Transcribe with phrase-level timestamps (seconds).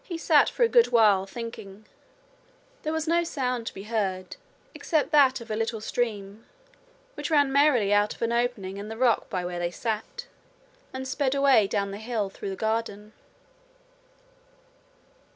[0.03, 1.85] He sat for a good while thinking.
[2.81, 4.35] There was no sound to be heard
[4.73, 6.43] except that of a little stream
[7.13, 10.25] which ran merrily out of an opening in the rock by where they sat,
[10.91, 13.13] and sped away down the hill through the garden.